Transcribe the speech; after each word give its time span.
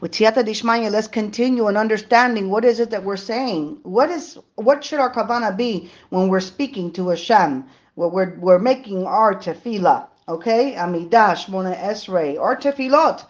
With 0.00 0.12
Siyata 0.12 0.44
Dishmaya, 0.44 0.92
let's 0.92 1.08
continue 1.08 1.66
in 1.66 1.76
understanding 1.76 2.50
what 2.50 2.64
is 2.64 2.78
it 2.78 2.90
that 2.90 3.02
we're 3.02 3.16
saying. 3.16 3.78
What 3.82 4.10
is 4.10 4.38
what 4.54 4.84
should 4.84 5.00
our 5.00 5.12
kavana 5.12 5.56
be 5.56 5.90
when 6.10 6.28
we're 6.28 6.38
speaking 6.38 6.92
to 6.92 7.08
Hashem? 7.08 7.64
What 7.96 8.12
we're 8.12 8.36
we're 8.38 8.60
making 8.60 9.06
our 9.06 9.34
tefillah. 9.34 10.06
Okay? 10.28 10.74
Amidah, 10.74 11.34
Shmona 11.34 11.76
Esrei, 11.76 12.38
or 12.38 12.54
tefillot. 12.56 13.24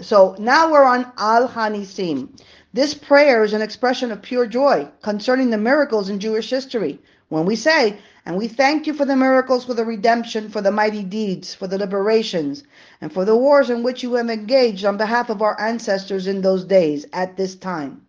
So 0.00 0.34
now 0.38 0.72
we're 0.72 0.84
on 0.84 1.12
Al 1.18 1.46
Hanisim. 1.46 2.30
This 2.72 2.94
prayer 2.94 3.44
is 3.44 3.52
an 3.52 3.60
expression 3.60 4.10
of 4.10 4.22
pure 4.22 4.46
joy 4.46 4.88
concerning 5.02 5.50
the 5.50 5.58
miracles 5.58 6.08
in 6.08 6.20
Jewish 6.20 6.48
history. 6.48 7.00
When 7.28 7.44
we 7.46 7.56
say, 7.56 7.98
and 8.24 8.36
we 8.36 8.48
thank 8.48 8.86
you 8.86 8.94
for 8.94 9.04
the 9.04 9.16
miracles, 9.16 9.64
for 9.64 9.74
the 9.74 9.84
redemption, 9.84 10.50
for 10.50 10.62
the 10.62 10.70
mighty 10.72 11.02
deeds, 11.02 11.54
for 11.54 11.66
the 11.66 11.78
liberations, 11.78 12.64
and 13.00 13.12
for 13.12 13.24
the 13.24 13.36
wars 13.36 13.70
in 13.70 13.82
which 13.82 14.02
you 14.02 14.14
have 14.14 14.30
engaged 14.30 14.84
on 14.84 14.96
behalf 14.96 15.30
of 15.30 15.42
our 15.42 15.60
ancestors 15.60 16.26
in 16.26 16.42
those 16.42 16.64
days, 16.64 17.06
at 17.12 17.36
this 17.36 17.54
time. 17.54 18.02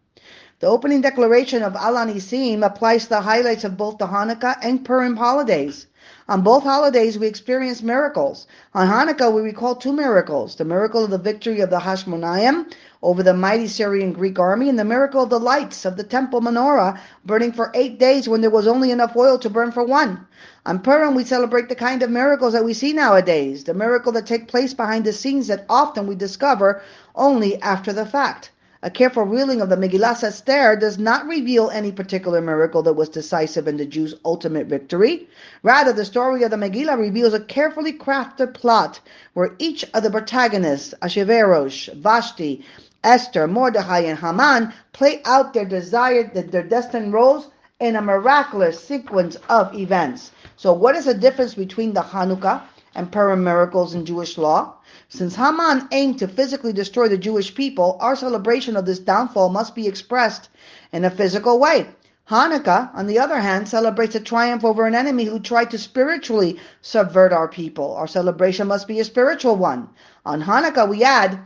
The 0.61 0.67
opening 0.67 0.99
declaration 0.99 1.63
of 1.63 1.77
Al 1.77 1.93
Hanisim 1.93 2.65
applies 2.65 3.03
to 3.03 3.09
the 3.11 3.21
highlights 3.21 3.63
of 3.63 3.77
both 3.77 3.97
the 3.97 4.07
Hanukkah 4.07 4.57
and 4.61 4.83
Purim 4.83 5.15
holidays. 5.15 5.87
On 6.27 6.41
both 6.41 6.63
holidays, 6.63 7.17
we 7.17 7.27
experience 7.27 7.81
miracles. 7.81 8.45
On 8.73 8.85
Hanukkah, 8.85 9.33
we 9.33 9.41
recall 9.41 9.75
two 9.75 9.93
miracles 9.93 10.57
the 10.57 10.65
miracle 10.65 11.05
of 11.05 11.11
the 11.11 11.17
victory 11.17 11.61
of 11.61 11.69
the 11.69 11.79
Hashmonaim 11.79 12.65
over 13.01 13.23
the 13.23 13.33
mighty 13.33 13.67
Syrian 13.67 14.11
Greek 14.11 14.37
army, 14.37 14.67
and 14.67 14.77
the 14.77 14.83
miracle 14.83 15.23
of 15.23 15.29
the 15.29 15.39
lights 15.39 15.85
of 15.85 15.95
the 15.95 16.03
temple 16.03 16.41
menorah 16.41 16.99
burning 17.25 17.53
for 17.53 17.71
eight 17.73 17.97
days 17.97 18.27
when 18.27 18.41
there 18.41 18.49
was 18.49 18.67
only 18.67 18.91
enough 18.91 19.15
oil 19.15 19.37
to 19.39 19.49
burn 19.49 19.71
for 19.71 19.85
one. 19.85 20.27
On 20.65 20.79
Purim, 20.79 21.15
we 21.15 21.23
celebrate 21.23 21.69
the 21.69 21.75
kind 21.75 22.03
of 22.03 22.09
miracles 22.09 22.51
that 22.51 22.65
we 22.65 22.73
see 22.73 22.91
nowadays, 22.91 23.63
the 23.63 23.73
miracle 23.73 24.11
that 24.11 24.25
take 24.25 24.49
place 24.49 24.73
behind 24.73 25.05
the 25.05 25.13
scenes 25.13 25.47
that 25.47 25.63
often 25.69 26.05
we 26.05 26.15
discover 26.15 26.81
only 27.15 27.61
after 27.61 27.93
the 27.93 28.05
fact. 28.05 28.51
A 28.81 28.89
careful 28.89 29.23
reading 29.23 29.59
of 29.59 29.67
the 29.67 29.75
Megillah 29.75 30.23
Esther 30.23 30.77
does 30.77 30.97
not 30.97 31.27
reveal 31.27 31.69
any 31.69 31.91
particular 31.91 32.39
miracle 32.39 32.81
that 32.83 32.93
was 32.93 33.09
decisive 33.09 33.67
in 33.67 33.75
the 33.75 33.85
Jews' 33.85 34.15
ultimate 34.23 34.67
victory. 34.67 35.27
Rather, 35.63 35.91
the 35.91 36.05
story 36.05 36.43
of 36.43 36.51
the 36.51 36.55
Megillah 36.55 36.97
reveals 36.97 37.33
a 37.33 37.41
carefully 37.41 37.91
crafted 37.91 38.53
plot 38.53 39.01
where 39.33 39.53
each 39.59 39.83
of 39.93 40.03
the 40.03 40.09
protagonists, 40.09 40.93
Ashverosh, 41.01 41.93
Vashti, 41.95 42.63
Esther, 43.03 43.47
Mordechai, 43.47 43.99
and 43.99 44.17
Haman, 44.17 44.71
play 44.93 45.21
out 45.25 45.53
their 45.53 45.65
desired, 45.65 46.33
their 46.33 46.63
destined 46.63 47.11
roles 47.11 47.49
in 47.81 47.97
a 47.97 48.01
miraculous 48.01 48.81
sequence 48.81 49.35
of 49.49 49.75
events. 49.75 50.31
So, 50.55 50.71
what 50.71 50.95
is 50.95 51.03
the 51.03 51.13
difference 51.13 51.53
between 51.53 51.93
the 51.93 52.01
Hanukkah 52.01 52.61
and 52.95 53.11
Purim 53.11 53.43
miracles 53.43 53.93
in 53.93 54.05
Jewish 54.05 54.37
law? 54.37 54.75
Since 55.07 55.35
Haman 55.35 55.87
aimed 55.91 56.19
to 56.19 56.27
physically 56.27 56.73
destroy 56.73 57.07
the 57.07 57.17
Jewish 57.17 57.53
people, 57.53 57.97
our 57.99 58.15
celebration 58.15 58.75
of 58.75 58.85
this 58.85 58.99
downfall 58.99 59.49
must 59.49 59.75
be 59.75 59.87
expressed 59.87 60.49
in 60.91 61.05
a 61.05 61.09
physical 61.09 61.59
way. 61.59 61.87
Hanukkah, 62.29 62.91
on 62.93 63.07
the 63.07 63.17
other 63.17 63.39
hand, 63.39 63.67
celebrates 63.67 64.13
a 64.13 64.19
triumph 64.19 64.63
over 64.63 64.85
an 64.85 64.93
enemy 64.93 65.25
who 65.25 65.39
tried 65.39 65.71
to 65.71 65.79
spiritually 65.79 66.59
subvert 66.81 67.33
our 67.33 67.47
people. 67.47 67.95
Our 67.95 68.07
celebration 68.07 68.67
must 68.67 68.87
be 68.87 68.99
a 68.99 69.05
spiritual 69.05 69.55
one. 69.55 69.89
On 70.25 70.43
Hanukkah, 70.43 70.87
we 70.87 71.03
add, 71.03 71.39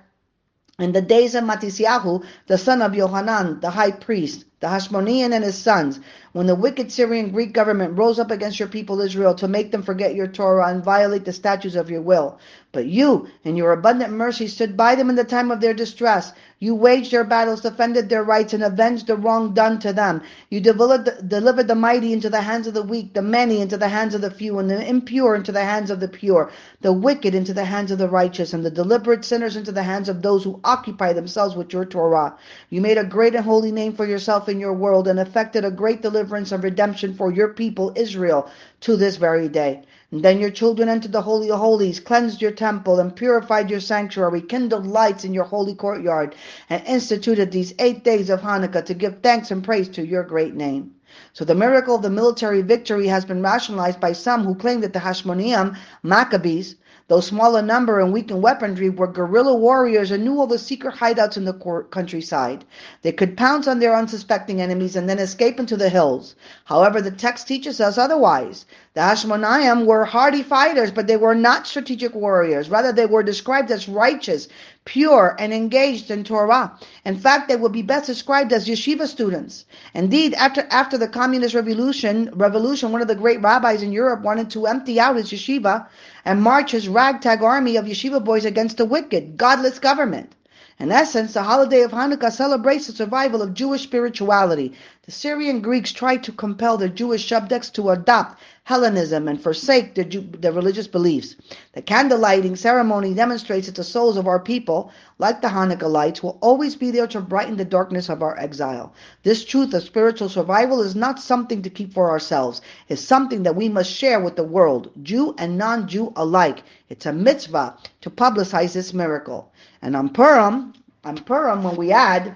in 0.80 0.92
the 0.92 1.02
days 1.02 1.36
of 1.36 1.46
Matisyahu, 1.46 2.26
the 2.48 2.58
son 2.58 2.82
of 2.82 2.96
Yohanan, 2.96 3.62
the 3.62 3.70
high 3.70 3.92
priest, 3.92 4.44
the 4.64 4.70
Hashmonean 4.70 5.34
and 5.34 5.44
his 5.44 5.58
sons, 5.58 6.00
when 6.32 6.48
the 6.48 6.56
wicked 6.56 6.90
Syrian 6.90 7.32
Greek 7.32 7.52
government 7.52 7.98
rose 7.98 8.18
up 8.18 8.32
against 8.32 8.60
your 8.60 8.70
people 8.70 9.02
Israel 9.02 9.36
to 9.36 9.48
make 9.50 9.74
them 9.74 9.84
forget 9.84 10.16
your 10.16 10.26
Torah 10.26 10.70
and 10.70 10.82
violate 10.82 11.26
the 11.26 11.34
statutes 11.34 11.76
of 11.76 11.92
your 11.92 12.02
will. 12.02 12.40
But 12.72 12.88
you, 12.88 13.28
in 13.44 13.56
your 13.56 13.72
abundant 13.74 14.14
mercy, 14.14 14.48
stood 14.48 14.76
by 14.76 14.96
them 14.96 15.10
in 15.10 15.16
the 15.16 15.26
time 15.26 15.52
of 15.52 15.62
their 15.62 15.76
distress. 15.76 16.34
You 16.58 16.74
waged 16.74 17.12
their 17.12 17.24
battles, 17.26 17.62
defended 17.62 18.10
their 18.10 18.24
rights, 18.24 18.54
and 18.54 18.64
avenged 18.64 19.06
the 19.06 19.16
wrong 19.16 19.54
done 19.54 19.78
to 19.80 19.94
them. 19.94 20.24
You 20.50 20.60
delivered, 20.60 21.28
delivered 21.28 21.68
the 21.68 21.76
mighty 21.76 22.14
into 22.14 22.32
the 22.32 22.42
hands 22.42 22.66
of 22.66 22.74
the 22.74 22.82
weak, 22.82 23.14
the 23.14 23.22
many 23.22 23.60
into 23.60 23.78
the 23.78 23.90
hands 23.90 24.16
of 24.16 24.22
the 24.22 24.32
few, 24.32 24.58
and 24.58 24.70
the 24.72 24.88
impure 24.88 25.36
into 25.36 25.52
the 25.52 25.64
hands 25.64 25.92
of 25.92 26.00
the 26.00 26.08
pure, 26.08 26.52
the 26.82 26.94
wicked 26.94 27.36
into 27.36 27.54
the 27.54 27.66
hands 27.66 27.92
of 27.92 28.00
the 28.00 28.10
righteous, 28.10 28.54
and 28.54 28.66
the 28.66 28.72
deliberate 28.72 29.24
sinners 29.24 29.56
into 29.56 29.74
the 29.74 29.84
hands 29.84 30.10
of 30.10 30.24
those 30.24 30.44
who 30.44 30.60
occupy 30.64 31.14
themselves 31.14 31.56
with 31.56 31.74
your 31.74 31.86
Torah. 31.86 32.36
You 32.72 32.82
made 32.82 32.98
a 32.98 33.04
great 33.04 33.36
and 33.36 33.46
holy 33.46 33.72
name 33.72 33.94
for 33.94 34.08
yourself 34.08 34.50
in 34.54 34.60
your 34.62 34.74
world, 34.74 35.10
and 35.10 35.20
effected 35.20 35.66
a 35.66 35.72
great 35.72 36.02
deliverance 36.02 36.54
and 36.54 36.64
redemption 36.64 37.14
for 37.14 37.34
your 37.34 37.50
people 37.50 37.92
Israel 37.98 38.50
to 38.80 38.96
this 38.96 39.18
very 39.18 39.50
day. 39.50 39.84
And 40.12 40.24
then 40.24 40.40
your 40.40 40.52
children 40.52 40.88
entered 40.88 41.12
the 41.12 41.24
Holy 41.24 41.52
of 41.52 41.60
Holies, 41.60 42.00
cleansed 42.00 42.42
your 42.42 42.52
temple, 42.52 43.00
and 43.00 43.16
purified 43.16 43.70
your 43.70 43.80
sanctuary, 43.82 44.42
kindled 44.42 44.86
lights 44.86 45.26
in 45.26 45.34
your 45.34 45.44
holy 45.44 45.76
courtyard, 45.76 46.36
and 46.70 46.86
instituted 46.86 47.52
these 47.52 47.74
eight 47.80 48.04
days 48.04 48.30
of 48.30 48.40
Hanukkah 48.42 48.86
to 48.86 48.94
give 48.94 49.20
thanks 49.22 49.52
and 49.52 49.64
praise 49.64 49.90
to 49.90 50.06
your 50.06 50.24
great 50.24 50.54
name. 50.54 50.94
So 51.34 51.46
the 51.46 51.56
miracle 51.56 51.96
of 51.96 52.04
the 52.04 52.10
military 52.10 52.62
victory 52.62 53.08
has 53.08 53.26
been 53.26 53.42
rationalized 53.42 54.00
by 54.00 54.14
some 54.14 54.44
who 54.44 54.56
claim 54.56 54.82
that 54.82 54.94
the 54.94 55.00
Hashmonaim, 55.00 55.76
Maccabees, 56.04 56.76
Though 57.14 57.20
small 57.20 57.58
in 57.58 57.68
number 57.68 58.00
and 58.00 58.12
weak 58.12 58.32
in 58.32 58.42
weaponry, 58.42 58.90
were 58.90 59.06
guerrilla 59.06 59.54
warriors 59.54 60.10
and 60.10 60.26
knew 60.26 60.40
all 60.40 60.48
the 60.48 60.58
secret 60.58 60.96
hideouts 60.96 61.38
in 61.38 61.46
the 61.46 61.54
countryside. 61.92 62.66
They 63.04 63.12
could 63.12 63.38
pounce 63.38 63.68
on 63.68 63.78
their 63.78 63.96
unsuspecting 63.96 64.60
enemies 64.60 64.96
and 64.96 65.08
then 65.08 65.20
escape 65.20 65.60
into 65.60 65.78
the 65.78 65.90
hills. 65.90 66.34
However, 66.66 67.02
the 67.02 67.12
text 67.12 67.48
teaches 67.48 67.80
us 67.80 68.00
otherwise. 68.00 68.66
The 68.96 69.02
Hashmonaim 69.02 69.86
were 69.86 70.06
hardy 70.06 70.42
fighters, 70.42 70.90
but 70.90 71.06
they 71.06 71.18
were 71.18 71.36
not 71.36 71.68
strategic 71.68 72.16
warriors. 72.16 72.72
Rather, 72.72 72.92
they 72.92 73.06
were 73.06 73.22
described 73.22 73.70
as 73.70 73.88
righteous, 73.88 74.48
pure, 74.86 75.36
and 75.40 75.54
engaged 75.54 76.12
in 76.12 76.24
Torah. 76.24 76.78
In 77.06 77.18
fact, 77.18 77.48
they 77.48 77.56
would 77.56 77.72
be 77.72 77.82
best 77.82 78.08
described 78.08 78.52
as 78.52 78.68
yeshiva 78.68 79.08
students. 79.08 79.66
Indeed, 79.94 80.34
after, 80.34 80.68
after 80.70 80.98
the 80.98 81.08
communist 81.08 81.56
revolution, 81.56 82.30
revolution, 82.34 82.92
one 82.92 83.02
of 83.02 83.08
the 83.08 83.16
great 83.16 83.42
rabbis 83.42 83.82
in 83.82 83.92
Europe 83.92 84.22
wanted 84.22 84.50
to 84.52 84.68
empty 84.68 85.00
out 85.00 85.16
his 85.16 85.32
yeshiva 85.32 85.88
and 86.26 86.42
march 86.42 86.72
his 86.72 86.90
ragtag 86.90 87.42
army 87.42 87.78
of 87.78 87.86
yeshiva 87.86 88.24
boys 88.24 88.46
against 88.46 88.78
the 88.78 88.86
wicked, 88.86 89.38
godless 89.38 89.80
government. 89.80 90.34
In 90.80 90.92
essence, 90.92 91.34
the 91.34 91.44
holiday 91.44 91.84
of 91.84 91.92
Hanukkah 91.92 92.32
celebrates 92.32 92.88
the 92.88 92.94
survival 92.94 93.42
of 93.44 93.54
Jewish 93.54 93.84
spirituality. 93.84 94.74
The 95.06 95.12
Syrian 95.12 95.62
Greeks 95.62 95.92
tried 95.92 96.24
to 96.24 96.32
compel 96.32 96.78
their 96.78 96.90
Jewish 96.90 97.30
subjects 97.30 97.70
to 97.72 97.92
adopt 97.92 98.42
Hellenism 98.66 99.28
and 99.28 99.44
forsake 99.44 99.94
their, 99.94 100.06
their 100.06 100.54
religious 100.54 100.88
beliefs. 100.88 101.36
The 101.74 101.82
candle 101.82 102.18
lighting 102.18 102.56
ceremony 102.56 103.14
demonstrates 103.14 103.68
that 103.68 103.76
the 103.76 103.84
souls 103.84 104.16
of 104.16 104.26
our 104.26 104.40
people, 104.40 104.90
like 105.20 105.42
the 105.42 105.50
Hanukkah 105.50 105.92
lights, 105.92 106.24
will 106.24 106.38
always 106.40 106.74
be 106.78 106.90
there 106.90 107.08
to 107.08 107.20
brighten 107.20 107.58
the 107.58 107.66
darkness 107.66 108.08
of 108.08 108.22
our 108.24 108.40
exile. 108.40 108.94
This 109.24 109.44
truth 109.44 109.74
of 109.74 109.84
spiritual 109.84 110.30
survival 110.30 110.82
is 110.82 110.96
not 110.96 111.20
something 111.20 111.62
to 111.62 111.70
keep 111.70 111.94
for 111.94 112.10
ourselves. 112.10 112.62
It's 112.88 113.02
something 113.02 113.44
that 113.44 113.58
we 113.58 113.68
must 113.68 113.92
share 113.92 114.22
with 114.22 114.38
the 114.38 114.46
world, 114.46 114.92
Jew 115.04 115.36
and 115.38 115.58
non-Jew 115.58 116.14
alike. 116.16 116.64
It's 116.88 117.06
a 117.06 117.12
mitzvah 117.12 117.78
to 118.00 118.10
publicize 118.10 118.72
this 118.72 118.94
miracle. 118.94 119.52
And 119.82 119.94
on 119.94 120.08
Purim, 120.08 120.74
on 121.04 121.18
Purim, 121.18 121.64
when 121.64 121.76
we 121.76 121.92
add 121.92 122.34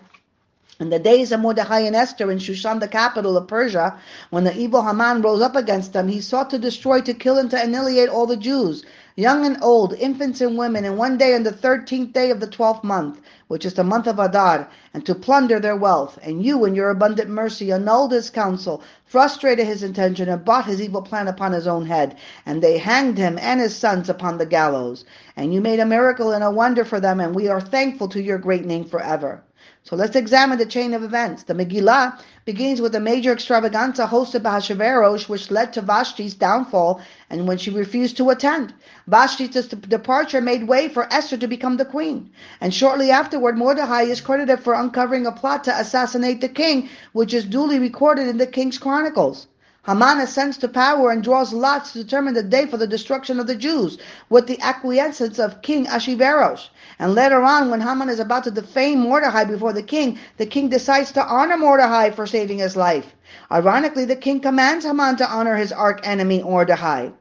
in 0.80 0.90
the 0.90 1.00
days 1.00 1.32
of 1.32 1.40
Mordechai 1.40 1.80
and 1.80 1.96
Esther 1.96 2.32
in 2.32 2.38
Shushan, 2.38 2.80
the 2.80 2.88
capital 2.88 3.36
of 3.36 3.48
Persia, 3.48 3.98
when 4.30 4.44
the 4.44 4.56
evil 4.56 4.84
Haman 4.86 5.24
rose 5.24 5.42
up 5.42 5.56
against 5.56 5.94
them, 5.94 6.08
he 6.08 6.22
sought 6.22 6.52
to 6.52 6.60
destroy, 6.60 7.02
to 7.02 7.14
kill, 7.14 7.40
and 7.40 7.50
to 7.50 7.62
annihilate 7.62 8.10
all 8.10 8.28
the 8.28 8.38
Jews, 8.38 8.86
young 9.16 9.44
and 9.46 9.58
old, 9.64 9.94
infants 9.96 10.40
and 10.42 10.56
women, 10.56 10.86
in 10.86 10.96
one 10.96 11.18
day 11.18 11.34
on 11.34 11.42
the 11.42 11.52
thirteenth 11.52 12.14
day 12.14 12.30
of 12.30 12.40
the 12.40 12.46
twelfth 12.46 12.84
month, 12.84 13.20
which 13.48 13.66
is 13.66 13.74
the 13.74 13.84
month 13.84 14.06
of 14.06 14.20
Adar, 14.20 14.70
and 14.94 15.04
to 15.06 15.16
plunder 15.16 15.60
their 15.60 15.76
wealth. 15.76 16.20
And 16.22 16.46
you, 16.46 16.66
in 16.66 16.76
your 16.76 16.92
abundant 16.92 17.32
mercy, 17.32 17.72
annulled 17.72 18.12
his 18.12 18.30
counsel, 18.30 18.84
frustrated 19.06 19.66
his 19.66 19.82
intention, 19.82 20.30
and 20.30 20.46
brought 20.46 20.66
his 20.66 20.80
evil 20.80 21.02
plan 21.02 21.28
upon 21.28 21.54
his 21.54 21.66
own 21.66 21.88
head. 21.88 22.18
And 22.46 22.62
they 22.62 22.78
hanged 22.78 23.18
him 23.18 23.40
and 23.42 23.60
his 23.60 23.76
sons 23.76 24.10
upon 24.10 24.38
the 24.38 24.46
gallows. 24.46 25.06
And 25.36 25.54
you 25.54 25.62
made 25.62 25.80
a 25.80 25.86
miracle 25.88 26.34
and 26.34 26.44
a 26.44 26.52
wonder 26.52 26.86
for 26.86 27.00
them, 27.00 27.20
and 27.20 27.34
we 27.34 27.48
are 27.48 27.62
thankful 27.62 28.10
to 28.10 28.22
your 28.22 28.38
great 28.38 28.66
name 28.66 28.86
forever. 28.86 29.44
So 29.88 29.96
let's 29.96 30.18
examine 30.18 30.58
the 30.58 30.66
chain 30.66 30.94
of 30.94 31.02
events. 31.02 31.44
The 31.44 31.54
Megillah 31.54 32.20
begins 32.44 32.82
with 32.82 32.94
a 32.96 33.00
major 33.00 33.32
extravaganza 33.32 34.06
hosted 34.06 34.44
by 34.44 34.60
Hashverosh, 34.60 35.30
which 35.30 35.50
led 35.50 35.72
to 35.72 35.82
Vashti's 35.82 36.34
downfall 36.34 37.00
and 37.30 37.48
when 37.48 37.58
she 37.58 37.72
refused 37.72 38.18
to 38.18 38.30
attend. 38.30 38.74
Vashti's 39.08 39.66
departure 39.66 40.42
made 40.42 40.68
way 40.68 40.90
for 40.90 41.08
Esther 41.10 41.38
to 41.38 41.48
become 41.48 41.78
the 41.78 41.86
queen. 41.86 42.30
And 42.60 42.74
shortly 42.74 43.12
afterward, 43.12 43.58
Mordecai 43.58 44.02
is 44.02 44.20
credited 44.20 44.60
for 44.60 44.74
uncovering 44.74 45.26
a 45.26 45.32
plot 45.32 45.64
to 45.64 45.80
assassinate 45.80 46.42
the 46.42 46.50
king, 46.50 46.90
which 47.14 47.34
is 47.34 47.46
duly 47.46 47.80
recorded 47.80 48.28
in 48.28 48.38
the 48.38 48.46
King's 48.46 48.78
Chronicles. 48.78 49.48
Haman 49.88 50.20
ascends 50.20 50.58
to 50.58 50.68
power 50.68 51.12
and 51.12 51.24
draws 51.24 51.54
lots 51.54 51.94
to 51.94 52.04
determine 52.04 52.34
the 52.34 52.44
day 52.44 52.66
for 52.66 52.76
the 52.76 52.86
destruction 52.86 53.40
of 53.40 53.48
the 53.48 53.56
Jews, 53.56 53.98
with 54.30 54.46
the 54.46 54.60
acquiescence 54.60 55.40
of 55.40 55.62
King 55.62 55.86
Ashverosh. 55.86 56.68
And 57.00 57.16
later 57.16 57.42
on, 57.42 57.72
when 57.72 57.80
Haman 57.80 58.10
is 58.10 58.20
about 58.20 58.44
to 58.44 58.52
defame 58.52 59.00
Mordecai 59.00 59.46
before 59.46 59.72
the 59.72 59.82
king, 59.82 60.20
the 60.36 60.46
king 60.46 60.68
decides 60.68 61.14
to 61.14 61.26
honor 61.26 61.58
Mordecai 61.58 62.10
for 62.10 62.28
saving 62.28 62.58
his 62.58 62.76
life. 62.76 63.16
Ironically, 63.50 64.04
the 64.04 64.18
king 64.18 64.42
commands 64.42 64.84
Haman 64.84 65.16
to 65.16 65.30
honor 65.30 65.56
his 65.56 65.72
arch 65.72 66.02
enemy 66.04 66.44
Mordecai. 66.44 67.12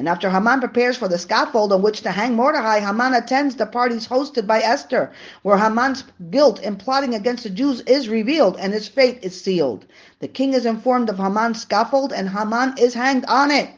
And 0.00 0.08
after 0.08 0.30
Haman 0.30 0.60
prepares 0.60 0.96
for 0.96 1.08
the 1.08 1.18
scaffold 1.18 1.74
on 1.74 1.82
which 1.82 2.00
to 2.00 2.10
hang 2.10 2.34
Mordecai, 2.34 2.80
Haman 2.80 3.12
attends 3.12 3.56
the 3.56 3.66
parties 3.66 4.08
hosted 4.08 4.46
by 4.46 4.60
Esther, 4.60 5.10
where 5.42 5.58
Haman's 5.58 6.04
guilt 6.30 6.58
in 6.58 6.76
plotting 6.76 7.14
against 7.14 7.42
the 7.42 7.50
Jews 7.50 7.82
is 7.82 8.08
revealed 8.08 8.56
and 8.58 8.72
his 8.72 8.88
fate 8.88 9.18
is 9.20 9.38
sealed. 9.38 9.84
The 10.20 10.28
king 10.28 10.54
is 10.54 10.64
informed 10.64 11.10
of 11.10 11.18
Haman's 11.18 11.60
scaffold 11.60 12.14
and 12.14 12.30
Haman 12.30 12.76
is 12.78 12.94
hanged 12.94 13.26
on 13.26 13.50
it. 13.50 13.68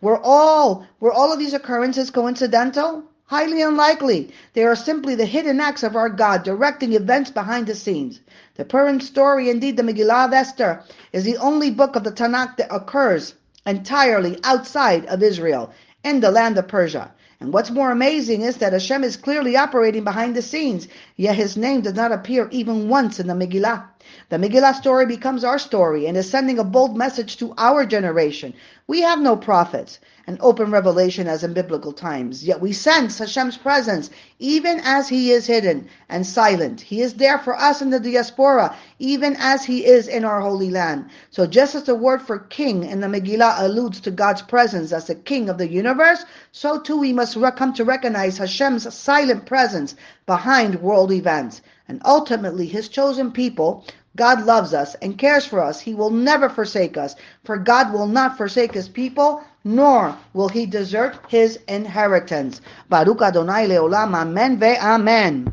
Were 0.00 0.18
all 0.20 0.84
were 0.98 1.12
all 1.12 1.32
of 1.32 1.38
these 1.38 1.54
occurrences 1.54 2.10
coincidental? 2.10 3.04
Highly 3.26 3.62
unlikely. 3.62 4.32
They 4.54 4.64
are 4.64 4.74
simply 4.74 5.14
the 5.14 5.26
hidden 5.26 5.60
acts 5.60 5.84
of 5.84 5.94
our 5.94 6.08
God 6.08 6.42
directing 6.42 6.94
events 6.94 7.30
behind 7.30 7.68
the 7.68 7.76
scenes. 7.76 8.18
The 8.56 8.64
Purim 8.64 9.00
story, 9.00 9.48
indeed 9.48 9.76
the 9.76 9.84
Megillah 9.84 10.26
of 10.26 10.32
Esther, 10.32 10.82
is 11.12 11.22
the 11.22 11.36
only 11.36 11.70
book 11.70 11.94
of 11.94 12.02
the 12.02 12.10
Tanakh 12.10 12.56
that 12.56 12.74
occurs 12.74 13.34
entirely 13.68 14.38
outside 14.42 15.06
of 15.06 15.22
Israel, 15.22 15.72
in 16.02 16.20
the 16.20 16.30
land 16.30 16.58
of 16.58 16.68
Persia. 16.68 17.12
And 17.40 17.52
what's 17.52 17.70
more 17.70 17.92
amazing 17.92 18.42
is 18.42 18.56
that 18.56 18.72
Hashem 18.72 19.04
is 19.04 19.16
clearly 19.16 19.56
operating 19.56 20.02
behind 20.02 20.34
the 20.34 20.42
scenes, 20.42 20.88
yet 21.16 21.36
his 21.36 21.56
name 21.56 21.82
does 21.82 21.94
not 21.94 22.10
appear 22.10 22.48
even 22.50 22.88
once 22.88 23.20
in 23.20 23.28
the 23.28 23.34
Megillah. 23.34 23.84
The 24.30 24.36
Megillah 24.36 24.74
story 24.74 25.06
becomes 25.06 25.44
our 25.44 25.58
story 25.58 26.06
and 26.06 26.16
is 26.16 26.30
sending 26.30 26.58
a 26.58 26.64
bold 26.64 26.96
message 26.96 27.36
to 27.38 27.54
our 27.56 27.86
generation. 27.86 28.54
We 28.86 29.02
have 29.02 29.20
no 29.20 29.36
prophets 29.36 30.00
and 30.26 30.38
open 30.40 30.70
revelation 30.70 31.26
as 31.26 31.42
in 31.42 31.54
biblical 31.54 31.92
times, 31.92 32.44
yet 32.44 32.60
we 32.60 32.72
sense 32.72 33.18
Hashem's 33.18 33.56
presence 33.56 34.10
even 34.38 34.80
as 34.84 35.08
he 35.08 35.30
is 35.32 35.46
hidden 35.46 35.88
and 36.08 36.26
silent. 36.26 36.82
He 36.82 37.00
is 37.00 37.14
there 37.14 37.38
for 37.38 37.54
us 37.54 37.80
in 37.80 37.90
the 37.90 38.00
diaspora, 38.00 38.76
even 38.98 39.36
as 39.38 39.64
he 39.64 39.86
is 39.86 40.08
in 40.08 40.24
our 40.24 40.40
holy 40.40 40.70
land. 40.70 41.06
So 41.30 41.46
just 41.46 41.74
as 41.74 41.84
the 41.84 41.94
word 41.94 42.20
for 42.20 42.38
king 42.38 42.84
in 42.84 43.00
the 43.00 43.06
Megillah 43.06 43.62
alludes 43.62 44.00
to 44.00 44.10
God's 44.10 44.42
presence 44.42 44.92
as 44.92 45.06
the 45.06 45.14
king 45.14 45.48
of 45.48 45.56
the 45.56 45.68
universe, 45.68 46.24
so 46.52 46.78
too 46.78 46.98
we 46.98 47.12
must 47.12 47.38
come 47.56 47.72
to 47.74 47.84
recognize 47.84 48.38
Hashem's 48.38 48.92
silent 48.94 49.46
presence 49.46 49.94
behind 50.26 50.82
world 50.82 51.10
events. 51.12 51.62
And 51.88 52.02
ultimately, 52.04 52.66
his 52.66 52.88
chosen 52.88 53.32
people 53.32 53.84
God 54.18 54.44
loves 54.44 54.74
us 54.74 54.96
and 54.96 55.16
cares 55.16 55.46
for 55.46 55.62
us. 55.62 55.78
He 55.80 55.94
will 55.94 56.10
never 56.10 56.48
forsake 56.48 56.96
us, 56.96 57.14
for 57.44 57.56
God 57.56 57.92
will 57.92 58.08
not 58.08 58.36
forsake 58.36 58.72
his 58.72 58.88
people, 58.88 59.44
nor 59.62 60.16
will 60.34 60.48
he 60.48 60.66
desert 60.66 61.16
his 61.28 61.60
inheritance. 61.68 62.60
Baruch 62.88 63.22
Adonai 63.22 63.68
leolam, 63.68 64.14
amen 64.16 64.58
ve 64.58 64.76
amen. 64.76 65.44